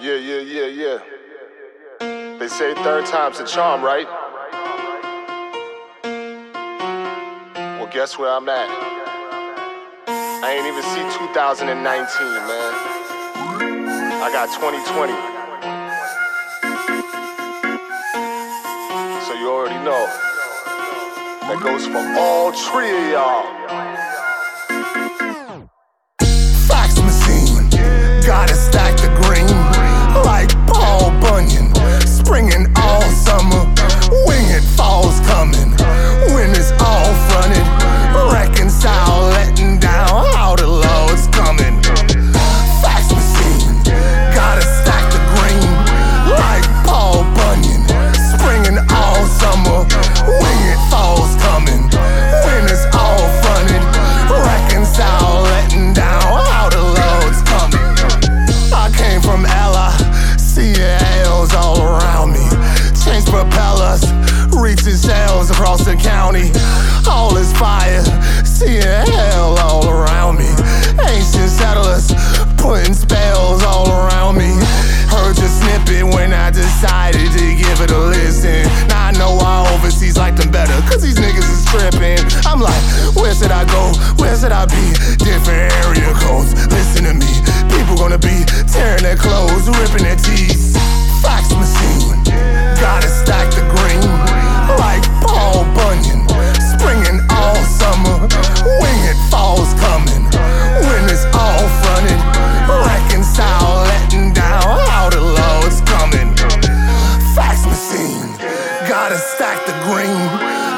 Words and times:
Yeah, 0.00 0.16
yeah, 0.16 0.40
yeah, 0.40 0.66
yeah. 0.66 0.98
They 2.38 2.48
say 2.48 2.74
third 2.74 3.06
time's 3.06 3.40
a 3.40 3.46
charm, 3.46 3.82
right? 3.82 4.06
Well, 7.54 7.90
guess 7.92 8.18
where 8.18 8.30
I'm 8.30 8.48
at? 8.48 8.68
I 10.44 10.52
ain't 10.52 10.66
even 10.66 10.82
see 10.82 11.00
2019, 11.18 11.74
man. 12.46 12.94
I 14.22 14.30
got 14.30 14.52
2020. 14.52 15.12
So 19.26 19.32
you 19.34 19.50
already 19.50 19.82
know. 19.84 20.04
That 21.48 21.60
goes 21.62 21.86
for 21.86 21.98
all 22.18 22.52
three 22.52 22.90
of 22.90 23.10
y'all. 23.12 23.44
Reaching 64.74 64.96
shells 64.98 65.50
across 65.50 65.84
the 65.84 65.94
county. 65.94 66.50
All 67.08 67.36
is 67.36 67.52
fire, 67.54 68.02
seeing 68.44 68.82
hell 68.82 69.58
all 69.58 69.88
around 69.88 70.38
me. 70.38 70.50
Ancient 70.98 71.50
settlers, 71.50 72.10
putting 72.56 72.94
spells 72.94 73.62
all 73.62 73.88
around 73.88 74.36
me. 74.36 74.50
Heard 75.06 75.38
your 75.38 75.48
snippet 75.48 76.04
when 76.14 76.32
I 76.32 76.50
decided 76.50 77.30
to 77.30 77.46
give 77.54 77.80
it 77.80 77.90
a 77.90 77.98
listen. 77.98 78.66
Now 78.88 79.08
I 79.08 79.12
know 79.12 79.36
why 79.36 79.70
overseas 79.74 80.16
like 80.16 80.34
them 80.36 80.50
better, 80.50 80.74
cause 80.90 81.02
these 81.02 81.16
niggas 81.16 81.46
is 81.46 81.64
tripping. 81.70 82.18
I'm 82.46 82.60
like, 82.60 82.82
where 83.14 83.34
should 83.34 83.52
I 83.52 83.64
go? 83.64 83.92
Where 84.18 84.36
should 84.36 84.52
I 84.52 84.66
be? 84.66 84.84
Different 85.22 85.70
area 85.86 86.10
codes. 86.18 86.54
Listen 86.66 87.04
to 87.04 87.14
me, 87.14 87.30
people 87.70 87.96
gonna 87.96 88.18
be 88.18 88.42
tearing 88.66 89.02
their 89.02 89.16
clothes, 89.16 89.63
the 109.66 109.72
green 109.84 110.24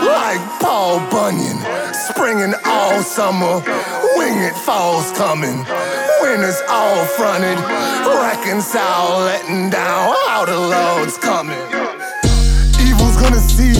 like 0.06 0.40
Paul 0.60 1.00
Bunyan. 1.10 1.58
Springing 1.92 2.54
all 2.64 3.02
summer, 3.02 3.62
winged 4.16 4.56
falls 4.64 5.10
coming. 5.12 5.58
Winter's 6.20 6.60
all 6.68 7.04
fronted, 7.16 7.58
reconcile 8.06 9.20
letting 9.20 9.70
down 9.70 10.14
how 10.26 10.44
the 10.44 10.58
Lord's 10.58 11.18
coming. 11.18 11.58
Evil's 12.80 13.16
gonna 13.16 13.40
see 13.40 13.74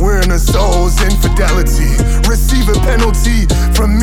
we're 0.00 0.20
a 0.20 0.38
soul's 0.38 1.02
infidelity. 1.02 1.98
Receive 2.28 2.68
a 2.68 2.78
penalty 2.86 3.46
from 3.74 3.97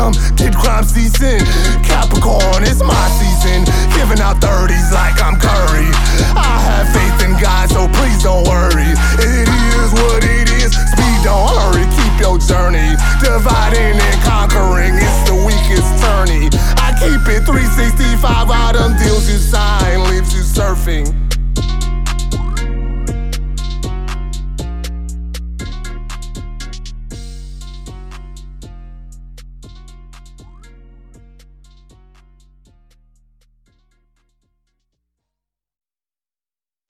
him. 0.00 0.12
Kid 0.36 0.54
crime 0.56 0.84
season. 0.84 1.44
Capricorn, 1.84 2.64
it's 2.64 2.80
my 2.80 3.06
season. 3.20 3.64
Giving 3.92 4.20
out 4.20 4.40
30s 4.40 4.92
like 4.92 5.20
I'm 5.20 5.36
Curry. 5.36 5.88
I 6.32 6.56
have 6.64 6.88
faith 6.96 7.18
in 7.26 7.36
God, 7.36 7.68
so 7.68 7.88
please 8.00 8.22
don't 8.22 8.46
worry. 8.48 8.92
It 9.20 9.48
is 9.48 9.90
what 9.92 10.24
it 10.24 10.48
is. 10.62 10.72
Speed, 10.72 11.18
don't 11.24 11.48
hurry. 11.52 11.84
Keep 11.92 12.14
your 12.20 12.38
journey. 12.40 12.96
Dividing 13.20 14.00
and 14.00 14.18
conquering. 14.24 14.96
It's 14.96 15.20
the 15.28 15.36
weakest 15.36 15.90
tourney. 16.00 16.48
I 16.80 16.96
keep 16.96 17.20
it 17.28 17.44
365. 17.44 18.24
All 18.24 18.72
them 18.72 18.96
deals 18.96 19.28
you 19.28 19.38
sign 19.38 20.08
leaves 20.08 20.32
you 20.32 20.42
surfing. 20.42 21.29